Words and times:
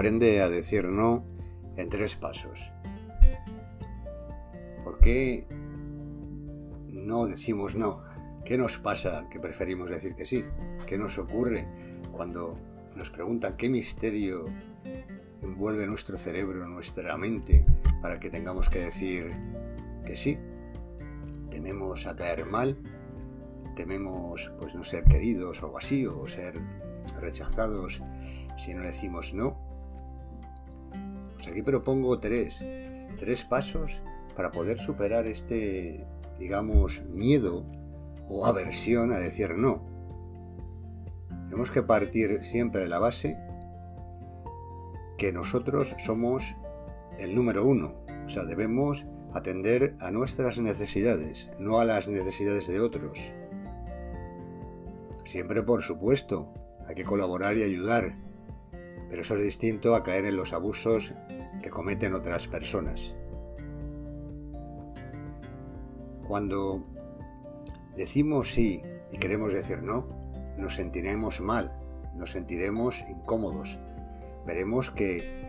aprende 0.00 0.40
a 0.40 0.48
decir 0.48 0.88
no 0.88 1.26
en 1.76 1.90
tres 1.90 2.16
pasos. 2.16 2.72
¿Por 4.82 4.98
qué 5.00 5.46
no 6.88 7.26
decimos 7.26 7.74
no? 7.74 8.02
¿Qué 8.46 8.56
nos 8.56 8.78
pasa 8.78 9.26
que 9.30 9.38
preferimos 9.38 9.90
decir 9.90 10.14
que 10.14 10.24
sí? 10.24 10.42
¿Qué 10.86 10.96
nos 10.96 11.18
ocurre 11.18 11.68
cuando 12.12 12.56
nos 12.96 13.10
preguntan 13.10 13.58
qué 13.58 13.68
misterio 13.68 14.46
envuelve 15.42 15.86
nuestro 15.86 16.16
cerebro, 16.16 16.66
nuestra 16.66 17.18
mente, 17.18 17.66
para 18.00 18.18
que 18.18 18.30
tengamos 18.30 18.70
que 18.70 18.78
decir 18.78 19.36
que 20.06 20.16
sí? 20.16 20.38
Tememos 21.50 22.06
a 22.06 22.16
caer 22.16 22.46
mal, 22.46 22.78
tememos 23.76 24.50
pues 24.58 24.74
no 24.74 24.82
ser 24.82 25.04
queridos 25.04 25.62
o 25.62 25.66
algo 25.66 25.76
así, 25.76 26.06
o 26.06 26.26
ser 26.26 26.54
rechazados 27.20 28.02
si 28.56 28.72
no 28.72 28.82
decimos 28.82 29.34
no. 29.34 29.69
Aquí 31.50 31.62
propongo 31.62 32.20
tres, 32.20 32.64
tres 33.18 33.44
pasos 33.44 34.02
para 34.36 34.52
poder 34.52 34.78
superar 34.78 35.26
este, 35.26 36.06
digamos, 36.38 37.02
miedo 37.08 37.66
o 38.28 38.46
aversión 38.46 39.12
a 39.12 39.18
decir 39.18 39.56
no. 39.56 39.84
Tenemos 41.48 41.72
que 41.72 41.82
partir 41.82 42.44
siempre 42.44 42.82
de 42.82 42.88
la 42.88 43.00
base 43.00 43.36
que 45.18 45.32
nosotros 45.32 45.92
somos 45.98 46.54
el 47.18 47.34
número 47.34 47.66
uno. 47.66 47.96
O 48.24 48.28
sea, 48.28 48.44
debemos 48.44 49.04
atender 49.34 49.96
a 49.98 50.12
nuestras 50.12 50.58
necesidades, 50.60 51.50
no 51.58 51.80
a 51.80 51.84
las 51.84 52.06
necesidades 52.06 52.68
de 52.68 52.78
otros. 52.78 53.18
Siempre, 55.24 55.64
por 55.64 55.82
supuesto, 55.82 56.54
hay 56.86 56.94
que 56.94 57.04
colaborar 57.04 57.56
y 57.56 57.64
ayudar, 57.64 58.16
pero 59.08 59.22
eso 59.22 59.34
es 59.34 59.42
distinto 59.42 59.96
a 59.96 60.04
caer 60.04 60.26
en 60.26 60.36
los 60.36 60.52
abusos 60.52 61.12
que 61.62 61.70
cometen 61.70 62.14
otras 62.14 62.48
personas. 62.48 63.16
Cuando 66.26 66.84
decimos 67.96 68.52
sí 68.52 68.82
y 69.10 69.18
queremos 69.18 69.52
decir 69.52 69.82
no, 69.82 70.06
nos 70.56 70.74
sentiremos 70.76 71.40
mal, 71.40 71.72
nos 72.16 72.32
sentiremos 72.32 73.02
incómodos. 73.08 73.78
Veremos 74.46 74.90
que 74.90 75.40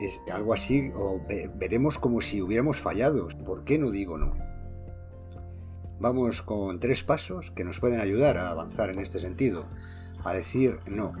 es 0.00 0.20
algo 0.32 0.52
así, 0.52 0.90
o 0.94 1.20
veremos 1.54 1.98
como 1.98 2.20
si 2.20 2.42
hubiéramos 2.42 2.80
fallado. 2.80 3.28
¿Por 3.44 3.64
qué 3.64 3.78
no 3.78 3.90
digo 3.90 4.18
no? 4.18 4.34
Vamos 5.98 6.42
con 6.42 6.78
tres 6.78 7.02
pasos 7.02 7.50
que 7.52 7.64
nos 7.64 7.80
pueden 7.80 8.00
ayudar 8.00 8.36
a 8.36 8.50
avanzar 8.50 8.90
en 8.90 8.98
este 8.98 9.18
sentido, 9.18 9.64
a 10.24 10.34
decir 10.34 10.80
no. 10.86 11.12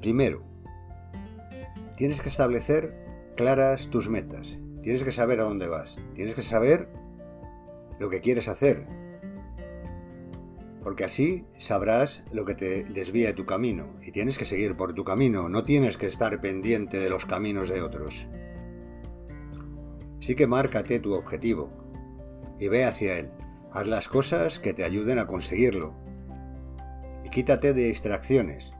Primero, 0.00 0.44
tienes 1.96 2.20
que 2.20 2.28
establecer 2.28 2.94
claras 3.36 3.88
tus 3.88 4.08
metas, 4.08 4.58
tienes 4.82 5.02
que 5.02 5.12
saber 5.12 5.40
a 5.40 5.44
dónde 5.44 5.66
vas, 5.66 6.00
tienes 6.14 6.34
que 6.34 6.42
saber 6.42 6.88
lo 7.98 8.10
que 8.10 8.20
quieres 8.20 8.48
hacer, 8.48 8.86
porque 10.82 11.04
así 11.04 11.44
sabrás 11.56 12.22
lo 12.30 12.44
que 12.44 12.54
te 12.54 12.84
desvía 12.84 13.28
de 13.28 13.32
tu 13.32 13.46
camino 13.46 13.96
y 14.02 14.12
tienes 14.12 14.38
que 14.38 14.44
seguir 14.44 14.76
por 14.76 14.94
tu 14.94 15.04
camino, 15.04 15.48
no 15.48 15.62
tienes 15.62 15.96
que 15.96 16.06
estar 16.06 16.40
pendiente 16.40 16.98
de 17.00 17.10
los 17.10 17.26
caminos 17.26 17.68
de 17.68 17.82
otros. 17.82 18.28
Sí 20.20 20.34
que 20.34 20.46
márcate 20.46 21.00
tu 21.00 21.14
objetivo 21.14 21.70
y 22.58 22.68
ve 22.68 22.84
hacia 22.84 23.18
él. 23.18 23.32
Haz 23.72 23.86
las 23.86 24.08
cosas 24.08 24.58
que 24.58 24.74
te 24.74 24.84
ayuden 24.84 25.18
a 25.18 25.26
conseguirlo. 25.26 25.94
Y 27.24 27.30
quítate 27.30 27.74
de 27.74 27.88
distracciones 27.88 28.75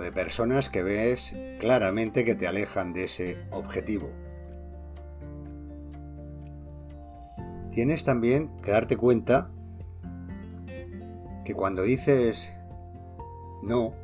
de 0.00 0.12
personas 0.12 0.68
que 0.68 0.82
ves 0.82 1.34
claramente 1.58 2.24
que 2.24 2.34
te 2.34 2.46
alejan 2.46 2.92
de 2.92 3.04
ese 3.04 3.38
objetivo. 3.50 4.10
Tienes 7.72 8.04
también 8.04 8.50
que 8.62 8.72
darte 8.72 8.96
cuenta 8.96 9.50
que 11.44 11.54
cuando 11.54 11.82
dices 11.82 12.50
no, 13.62 13.94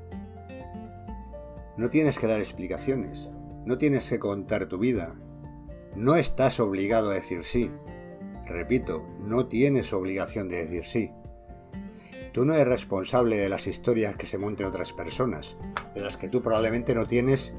no 1.77 1.91
tienes 1.91 2.19
que 2.19 2.27
dar 2.27 2.39
explicaciones, 2.39 3.29
no 3.65 3.79
tienes 3.79 4.09
que 4.09 4.19
contar 4.19 4.67
tu 4.67 4.79
vida, 4.79 5.15
no 5.97 6.15
estás 6.15 6.61
obligado 6.61 7.11
a 7.11 7.15
decir 7.15 7.45
sí. 7.45 7.71
Repito, 8.45 9.05
no 9.21 9.47
tienes 9.47 9.93
obligación 9.93 10.49
de 10.49 10.65
decir 10.65 10.85
sí. 10.85 11.11
Tú 12.37 12.45
no 12.45 12.53
eres 12.53 12.69
responsable 12.69 13.39
de 13.39 13.49
las 13.49 13.67
historias 13.67 14.15
que 14.17 14.27
se 14.27 14.37
monten 14.37 14.67
otras 14.67 14.93
personas, 14.93 15.57
de 15.95 16.03
las 16.03 16.19
que 16.19 16.29
tú 16.29 16.43
probablemente 16.43 16.95
no 16.95 17.07
tienes 17.07 17.55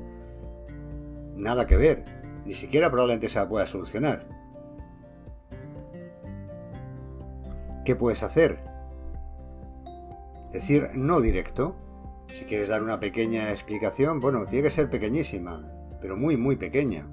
nada 1.35 1.65
que 1.65 1.77
ver, 1.77 2.05
ni 2.45 2.53
siquiera 2.53 2.91
probablemente 2.91 3.27
se 3.27 3.39
la 3.39 3.49
pueda 3.49 3.65
solucionar. 3.65 4.27
¿Qué 7.85 7.95
puedes 7.95 8.21
hacer? 8.21 8.59
Decir 10.53 10.91
no 10.93 11.21
directo. 11.21 11.75
Si 12.27 12.45
quieres 12.45 12.69
dar 12.69 12.83
una 12.83 12.99
pequeña 12.99 13.49
explicación, 13.49 14.19
bueno, 14.19 14.45
tiene 14.45 14.65
que 14.65 14.69
ser 14.69 14.91
pequeñísima, 14.91 15.67
pero 15.99 16.17
muy, 16.17 16.37
muy 16.37 16.55
pequeña. 16.55 17.09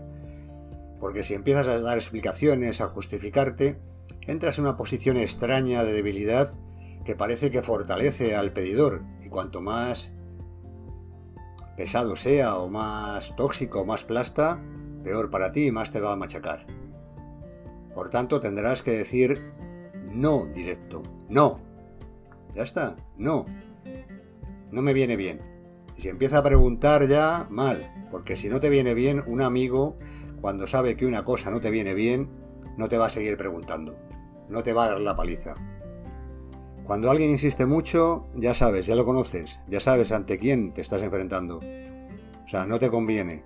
Porque 1.01 1.23
si 1.23 1.33
empiezas 1.33 1.67
a 1.69 1.81
dar 1.81 1.97
explicaciones, 1.97 2.83
a 2.83 2.89
justificarte, 2.89 3.79
entras 4.27 4.59
en 4.59 4.65
una 4.65 4.77
posición 4.77 5.17
extraña 5.17 5.83
de 5.83 5.95
debilidad 5.95 6.55
que 7.05 7.17
parece 7.17 7.51
que 7.51 7.63
fortalece 7.63 8.35
al 8.37 8.53
pedidor. 8.53 9.03
Y 9.21 9.29
cuanto 9.29 9.61
más 9.61 10.13
pesado 11.77 12.17
sea, 12.17 12.57
o 12.57 12.69
más 12.69 13.35
tóxico, 13.37 13.81
o 13.81 13.85
más 13.85 14.05
plasta, 14.05 14.63
peor 15.03 15.31
para 15.31 15.51
ti 15.51 15.67
y 15.67 15.73
más 15.73 15.91
te 15.91 16.01
va 16.01 16.13
a 16.13 16.17
machacar. 16.17 16.67
Por 17.95 18.11
tanto, 18.11 18.41
tendrás 18.41 18.83
que 18.83 18.93
decir 18.93 19.53
no 20.11 20.47
directo. 20.47 21.03
No. 21.29 21.61
Ya 22.55 22.63
está. 22.63 22.97
No. 23.17 23.47
No 24.71 24.83
me 24.83 24.93
viene 24.93 25.17
bien. 25.17 25.41
Y 25.97 26.03
si 26.03 26.09
empieza 26.09 26.39
a 26.39 26.43
preguntar 26.43 27.07
ya, 27.07 27.47
mal. 27.51 28.07
Porque 28.11 28.37
si 28.37 28.49
no 28.49 28.61
te 28.61 28.71
viene 28.71 28.95
bien, 28.95 29.23
un 29.27 29.43
amigo 29.43 29.99
cuando 30.41 30.67
sabe 30.67 30.97
que 30.97 31.07
una 31.07 31.25
cosa 31.25 31.51
no 31.51 31.61
te 31.61 31.71
viene 31.71 31.95
bien, 31.95 32.29
no 32.77 32.89
te 32.89 32.99
va 32.99 33.07
a 33.07 33.11
seguir 33.11 33.37
preguntando, 33.37 33.97
no 34.49 34.63
te 34.63 34.73
va 34.73 34.85
a 34.85 34.89
dar 34.91 35.01
la 35.01 35.17
paliza. 35.17 35.55
Cuando 36.87 37.11
alguien 37.11 37.31
insiste 37.31 37.65
mucho, 37.65 38.27
ya 38.35 38.53
sabes, 38.53 38.87
ya 38.87 38.95
lo 38.95 39.07
conoces, 39.07 39.59
ya 39.69 39.81
sabes 39.81 40.13
ante 40.13 40.39
quién 40.39 40.75
te 40.75 40.83
estás 40.83 41.03
enfrentando. 41.03 41.61
O 42.45 42.49
sea, 42.49 42.67
no 42.67 42.79
te 42.79 42.91
conviene. 42.91 43.43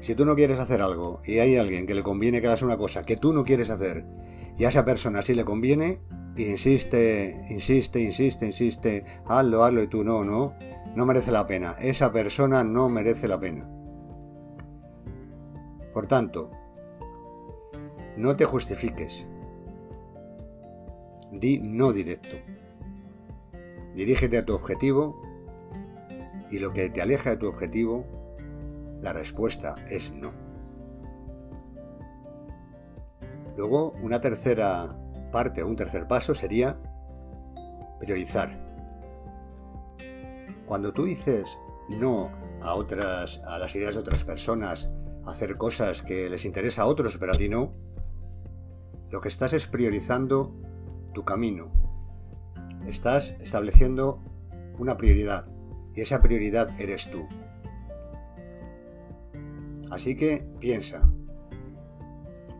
Si 0.00 0.14
tú 0.14 0.24
no 0.24 0.34
quieres 0.34 0.58
hacer 0.58 0.80
algo 0.80 1.20
y 1.26 1.38
hay 1.38 1.56
alguien 1.56 1.86
que 1.86 1.94
le 1.94 2.02
conviene 2.02 2.40
que 2.40 2.46
hagas 2.46 2.62
una 2.62 2.76
cosa 2.76 3.04
que 3.04 3.16
tú 3.16 3.32
no 3.32 3.44
quieres 3.44 3.68
hacer 3.68 4.04
y 4.56 4.64
a 4.64 4.68
esa 4.68 4.84
persona 4.84 5.20
sí 5.20 5.34
le 5.34 5.44
conviene, 5.44 6.00
insiste, 6.36 7.46
insiste, 7.50 8.00
insiste, 8.00 8.46
insiste, 8.46 9.04
hazlo, 9.26 9.64
hazlo 9.64 9.82
y 9.82 9.88
tú 9.88 10.02
no, 10.02 10.24
no, 10.24 10.54
no 10.94 11.06
merece 11.06 11.32
la 11.32 11.46
pena. 11.46 11.72
Esa 11.80 12.12
persona 12.12 12.64
no 12.64 12.88
merece 12.88 13.28
la 13.28 13.38
pena. 13.38 13.68
Por 15.92 16.06
tanto, 16.06 16.50
no 18.16 18.36
te 18.36 18.44
justifiques. 18.44 19.26
Di 21.34 21.58
no 21.58 21.92
directo. 21.92 22.36
Dirígete 23.94 24.38
a 24.38 24.44
tu 24.44 24.54
objetivo 24.54 25.20
y 26.50 26.58
lo 26.58 26.72
que 26.72 26.88
te 26.90 27.02
aleja 27.02 27.30
de 27.30 27.36
tu 27.38 27.48
objetivo, 27.48 28.06
la 29.00 29.12
respuesta 29.12 29.74
es 29.90 30.12
no. 30.12 30.32
Luego, 33.56 33.92
una 34.02 34.20
tercera 34.20 34.94
parte 35.32 35.62
o 35.62 35.66
un 35.66 35.76
tercer 35.76 36.06
paso 36.06 36.34
sería 36.34 36.78
priorizar. 37.98 38.62
Cuando 40.66 40.92
tú 40.92 41.04
dices 41.04 41.58
no 41.88 42.30
a 42.62 42.74
otras 42.74 43.42
a 43.44 43.58
las 43.58 43.74
ideas 43.74 43.94
de 43.94 44.00
otras 44.00 44.24
personas 44.24 44.88
hacer 45.26 45.56
cosas 45.56 46.02
que 46.02 46.30
les 46.30 46.44
interesa 46.44 46.82
a 46.82 46.86
otros, 46.86 47.16
pero 47.18 47.32
a 47.32 47.36
ti 47.36 47.48
no, 47.48 47.74
lo 49.10 49.20
que 49.20 49.28
estás 49.28 49.52
es 49.52 49.66
priorizando 49.66 50.54
tu 51.14 51.24
camino. 51.24 51.72
Estás 52.86 53.34
estableciendo 53.40 54.20
una 54.78 54.98
prioridad 54.98 55.46
y 55.94 56.02
esa 56.02 56.20
prioridad 56.20 56.68
eres 56.78 57.10
tú. 57.10 57.26
Así 59.90 60.16
que 60.16 60.44
piensa, 60.60 61.08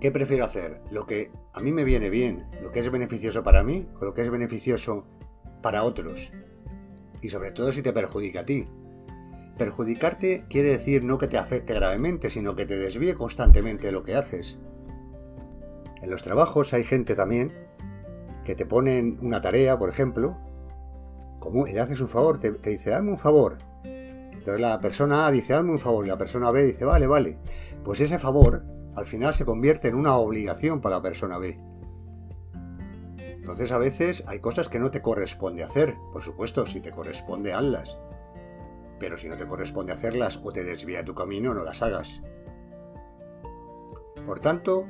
¿qué 0.01 0.11
prefiero 0.11 0.45
hacer? 0.45 0.81
¿Lo 0.91 1.07
que 1.07 1.31
a 1.53 1.61
mí 1.61 1.73
me 1.73 1.85
viene 1.85 2.09
bien, 2.09 2.47
lo 2.63 2.71
que 2.71 2.81
es 2.81 2.91
beneficioso 2.91 3.43
para 3.43 3.63
mí 3.63 3.87
o 4.01 4.05
lo 4.05 4.15
que 4.15 4.23
es 4.23 4.31
beneficioso 4.31 5.07
para 5.63 5.83
otros? 5.83 6.31
Y 7.21 7.29
sobre 7.29 7.51
todo 7.53 7.73
si 7.73 7.83
te 7.83 7.93
perjudica 7.93 8.41
a 8.41 8.47
ti. 8.47 8.67
Perjudicarte 9.59 10.47
quiere 10.49 10.71
decir 10.71 11.05
no 11.05 11.19
que 11.19 11.29
te 11.29 11.39
afecte 11.39 11.75
gravemente, 11.75 12.31
sino 12.31 12.55
que 12.57 12.67
te 12.67 12.77
desvíe 12.77 13.15
constantemente 13.15 13.89
de 13.89 13.93
lo 13.93 14.05
que 14.05 14.15
haces. 14.15 14.59
En 16.03 16.11
los 16.11 16.23
trabajos 16.23 16.75
hay 16.75 16.85
gente 16.85 17.15
también 17.15 17.64
que 18.45 18.55
te 18.55 18.67
ponen 18.67 19.19
una 19.23 19.41
tarea, 19.41 19.79
por 19.79 19.89
ejemplo, 19.89 20.37
como 21.41 21.67
le 21.67 21.81
haces 21.81 22.01
un 22.01 22.09
favor, 22.09 22.39
te, 22.39 22.53
dice, 22.53 22.91
dame 22.91 23.11
un 23.11 23.19
favor, 23.19 23.59
Entonces 23.85 24.61
la 24.61 24.81
persona 24.81 25.27
A 25.27 25.31
dice, 25.31 25.55
hazme 25.55 25.73
un 25.73 25.79
favor, 25.79 26.07
y 26.07 26.09
la 26.09 26.19
persona 26.19 26.51
B 26.51 26.65
dice, 26.65 26.85
vale, 26.85 27.07
vale. 27.07 27.39
Pues 27.85 28.01
ese 28.01 28.19
favor 28.19 28.65
al 28.95 29.07
final 29.07 29.35
se 29.35 29.45
convierte 29.45 29.89
en 29.89 29.95
una 29.95 30.17
obligación 30.17 30.81
para 30.81 30.97
la 30.97 31.03
persona 31.03 31.39
B. 31.39 31.59
Entonces 33.19 33.73
a 33.73 33.79
veces 33.79 34.25
hay 34.27 34.39
cosas 34.39 34.69
que 34.69 34.79
no 34.79 34.91
te 34.91 35.03
corresponde 35.03 35.63
hacer. 35.63 35.97
Por 36.13 36.23
supuesto, 36.23 36.67
si 36.67 36.81
te 36.81 36.93
corresponde, 36.93 37.53
hazlas. 37.53 37.99
Pero 38.99 39.19
si 39.19 39.29
no 39.29 39.37
te 39.37 39.47
corresponde 39.47 39.93
hacerlas 39.93 40.41
o 40.43 40.51
te 40.51 40.65
desvía 40.65 40.99
de 40.99 41.05
tu 41.05 41.15
camino, 41.15 41.53
no 41.53 41.63
las 41.63 41.83
hagas. 41.83 42.23
Por 44.25 44.41
tanto, 44.41 44.87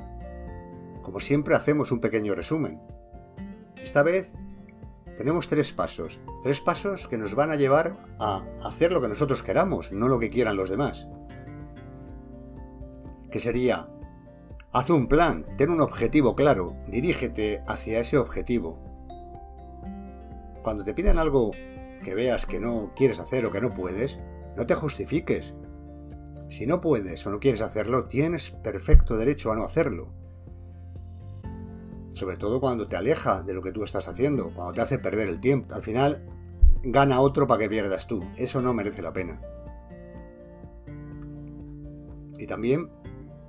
como 1.02 1.18
siempre 1.18 1.56
hacemos 1.56 1.90
un 1.90 2.00
pequeño 2.00 2.34
resumen. 2.34 2.80
Esta 3.84 4.02
vez 4.02 4.32
tenemos 5.18 5.46
tres 5.46 5.74
pasos. 5.74 6.18
Tres 6.42 6.60
pasos 6.60 7.06
que 7.06 7.18
nos 7.18 7.34
van 7.34 7.50
a 7.50 7.56
llevar 7.56 8.16
a 8.18 8.42
hacer 8.64 8.90
lo 8.90 9.02
que 9.02 9.08
nosotros 9.08 9.42
queramos, 9.42 9.92
no 9.92 10.08
lo 10.08 10.18
que 10.18 10.30
quieran 10.30 10.56
los 10.56 10.70
demás. 10.70 11.06
Que 13.30 13.40
sería 13.40 13.88
Haz 14.72 14.88
un 14.90 15.06
plan, 15.06 15.44
ten 15.58 15.70
un 15.70 15.82
objetivo 15.82 16.34
claro, 16.34 16.74
dirígete 16.88 17.60
hacia 17.68 18.00
ese 18.00 18.16
objetivo. 18.16 18.78
Cuando 20.62 20.82
te 20.82 20.94
piden 20.94 21.18
algo 21.18 21.50
que 22.02 22.14
veas 22.14 22.46
que 22.46 22.58
no 22.58 22.90
quieres 22.96 23.20
hacer 23.20 23.44
o 23.44 23.52
que 23.52 23.60
no 23.60 23.74
puedes, 23.74 24.18
no 24.56 24.66
te 24.66 24.74
justifiques. 24.74 25.54
Si 26.48 26.66
no 26.66 26.80
puedes 26.80 27.24
o 27.26 27.30
no 27.30 27.38
quieres 27.38 27.60
hacerlo, 27.60 28.06
tienes 28.06 28.50
perfecto 28.50 29.16
derecho 29.16 29.52
a 29.52 29.56
no 29.56 29.62
hacerlo. 29.62 30.23
Sobre 32.14 32.36
todo 32.36 32.60
cuando 32.60 32.88
te 32.88 32.96
aleja 32.96 33.42
de 33.42 33.52
lo 33.52 33.62
que 33.62 33.72
tú 33.72 33.84
estás 33.84 34.08
haciendo, 34.08 34.52
cuando 34.54 34.72
te 34.72 34.80
hace 34.80 34.98
perder 34.98 35.28
el 35.28 35.40
tiempo. 35.40 35.74
Al 35.74 35.82
final, 35.82 36.24
gana 36.82 37.20
otro 37.20 37.46
para 37.46 37.60
que 37.60 37.68
pierdas 37.68 38.06
tú. 38.06 38.24
Eso 38.36 38.62
no 38.62 38.72
merece 38.72 39.02
la 39.02 39.12
pena. 39.12 39.40
Y 42.38 42.46
también 42.46 42.90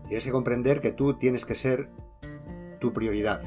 Tienes 0.08 0.24
que 0.24 0.32
comprender 0.32 0.82
que 0.82 0.92
tú 0.92 1.16
tienes 1.16 1.46
que 1.46 1.56
ser 1.56 1.90
tu 2.80 2.94
prioridad. 2.94 3.42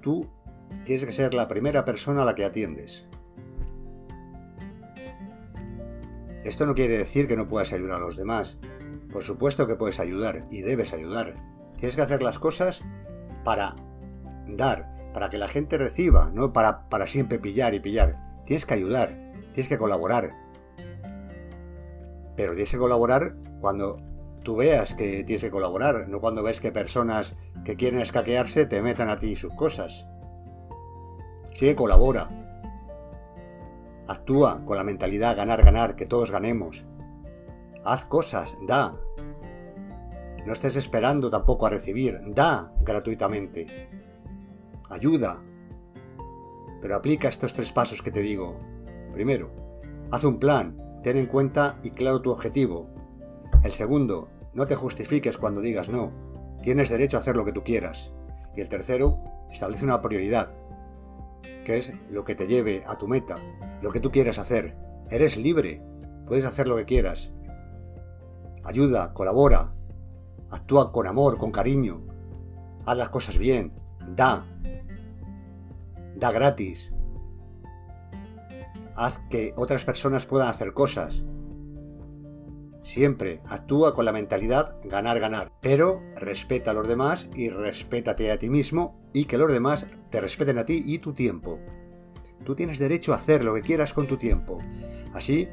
Tú 0.00 0.28
tienes 0.84 1.04
que 1.04 1.12
ser 1.12 1.32
la 1.32 1.46
primera 1.46 1.84
persona 1.84 2.22
a 2.22 2.24
la 2.24 2.34
que 2.34 2.44
atiendes. 2.44 3.06
Esto 6.44 6.66
no 6.66 6.74
quiere 6.74 6.98
decir 6.98 7.28
que 7.28 7.36
no 7.36 7.46
puedas 7.46 7.72
ayudar 7.72 7.98
a 7.98 8.06
los 8.06 8.16
demás. 8.16 8.58
Por 9.12 9.22
supuesto 9.22 9.68
que 9.68 9.76
puedes 9.76 10.00
ayudar 10.00 10.44
y 10.50 10.62
debes 10.62 10.92
ayudar. 10.92 11.36
Tienes 11.82 11.96
que 11.96 12.02
hacer 12.02 12.22
las 12.22 12.38
cosas 12.38 12.80
para 13.42 13.74
dar, 14.46 15.10
para 15.12 15.30
que 15.30 15.36
la 15.36 15.48
gente 15.48 15.76
reciba, 15.78 16.30
no 16.32 16.52
para, 16.52 16.86
siempre 17.08 17.40
pillar 17.40 17.74
y 17.74 17.80
pillar. 17.80 18.20
Tienes 18.44 18.66
que 18.66 18.74
ayudar, 18.74 19.08
tienes 19.52 19.66
que 19.66 19.78
colaborar. 19.78 20.32
Pero 22.36 22.52
tienes 22.52 22.70
que 22.70 22.78
colaborar 22.78 23.34
cuando 23.60 24.00
tú 24.44 24.54
veas 24.54 24.94
que 24.94 25.24
tienes 25.24 25.42
que 25.42 25.50
colaborar, 25.50 26.08
no 26.08 26.20
cuando 26.20 26.44
ves 26.44 26.60
que 26.60 26.70
personas 26.70 27.34
que 27.64 27.74
quieren 27.74 27.98
escaquearse 27.98 28.64
te 28.64 28.80
metan 28.80 29.08
a 29.08 29.18
ti 29.18 29.34
sus 29.34 29.52
cosas. 29.54 30.06
Sí, 31.52 31.74
colabora. 31.74 32.28
Actúa 34.06 34.64
con 34.64 34.76
la 34.76 34.84
mentalidad 34.84 35.36
ganar, 35.36 35.64
ganar, 35.64 35.96
que 35.96 36.06
todos 36.06 36.30
ganemos. 36.30 36.84
Haz 37.84 38.06
cosas, 38.06 38.56
da. 38.68 38.94
No 40.46 40.52
estés 40.52 40.76
esperando 40.76 41.30
tampoco 41.30 41.66
a 41.66 41.70
recibir, 41.70 42.20
da 42.26 42.72
gratuitamente. 42.80 43.66
Ayuda. 44.90 45.42
Pero 46.80 46.96
aplica 46.96 47.28
estos 47.28 47.54
tres 47.54 47.72
pasos 47.72 48.02
que 48.02 48.10
te 48.10 48.20
digo. 48.20 48.58
Primero, 49.12 49.52
haz 50.10 50.24
un 50.24 50.38
plan, 50.38 50.76
ten 51.02 51.16
en 51.16 51.26
cuenta 51.26 51.78
y 51.82 51.90
claro 51.90 52.20
tu 52.22 52.30
objetivo, 52.30 52.92
el 53.62 53.70
segundo, 53.70 54.28
no 54.54 54.66
te 54.66 54.74
justifiques 54.74 55.38
cuando 55.38 55.60
digas 55.60 55.88
no. 55.88 56.10
Tienes 56.62 56.90
derecho 56.90 57.16
a 57.16 57.20
hacer 57.20 57.36
lo 57.36 57.44
que 57.44 57.52
tú 57.52 57.62
quieras. 57.62 58.12
Y 58.56 58.60
el 58.60 58.68
tercero, 58.68 59.22
establece 59.52 59.84
una 59.84 60.02
prioridad, 60.02 60.48
que 61.64 61.76
es 61.76 61.92
lo 62.10 62.24
que 62.24 62.34
te 62.34 62.48
lleve 62.48 62.82
a 62.86 62.96
tu 62.96 63.06
meta, 63.06 63.36
lo 63.80 63.92
que 63.92 64.00
tú 64.00 64.10
quieras 64.10 64.40
hacer. 64.40 64.76
Eres 65.10 65.36
libre, 65.36 65.80
puedes 66.26 66.44
hacer 66.44 66.66
lo 66.66 66.76
que 66.76 66.86
quieras. 66.86 67.32
Ayuda, 68.64 69.14
colabora, 69.14 69.72
actúa 70.52 70.92
con 70.92 71.06
amor, 71.06 71.38
con 71.38 71.50
cariño, 71.50 72.02
haz 72.86 72.96
las 72.96 73.08
cosas 73.08 73.38
bien, 73.38 73.72
da, 74.06 74.46
da 76.14 76.30
gratis, 76.30 76.92
haz 78.94 79.20
que 79.28 79.52
otras 79.56 79.84
personas 79.84 80.26
puedan 80.26 80.48
hacer 80.48 80.72
cosas, 80.72 81.24
Siempre 82.82 83.40
actúa 83.46 83.94
con 83.94 84.04
la 84.04 84.12
mentalidad 84.12 84.76
ganar-ganar, 84.82 85.52
pero 85.60 86.02
respeta 86.16 86.72
a 86.72 86.74
los 86.74 86.88
demás 86.88 87.28
y 87.34 87.48
respétate 87.48 88.30
a 88.32 88.38
ti 88.38 88.50
mismo 88.50 89.00
y 89.12 89.26
que 89.26 89.38
los 89.38 89.52
demás 89.52 89.86
te 90.10 90.20
respeten 90.20 90.58
a 90.58 90.66
ti 90.66 90.82
y 90.84 90.98
tu 90.98 91.12
tiempo. 91.12 91.60
Tú 92.44 92.56
tienes 92.56 92.80
derecho 92.80 93.12
a 93.12 93.16
hacer 93.16 93.44
lo 93.44 93.54
que 93.54 93.60
quieras 93.60 93.92
con 93.92 94.08
tu 94.08 94.16
tiempo. 94.16 94.58
Así 95.14 95.48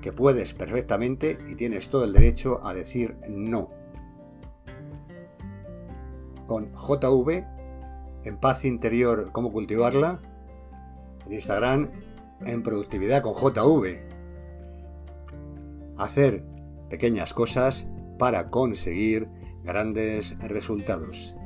que 0.00 0.12
puedes 0.12 0.54
perfectamente 0.54 1.38
y 1.48 1.56
tienes 1.56 1.88
todo 1.88 2.04
el 2.04 2.12
derecho 2.12 2.60
a 2.64 2.72
decir 2.72 3.16
no. 3.28 3.70
Con 6.48 6.72
JV, 6.74 7.46
en 8.24 8.40
paz 8.40 8.64
interior, 8.64 9.30
cómo 9.30 9.52
cultivarla. 9.52 10.20
En 11.26 11.34
Instagram, 11.34 11.90
en 12.40 12.64
productividad 12.64 13.22
con 13.22 13.34
JV 13.34 14.08
hacer 15.98 16.44
pequeñas 16.88 17.34
cosas 17.34 17.86
para 18.18 18.50
conseguir 18.50 19.28
grandes 19.64 20.38
resultados. 20.38 21.37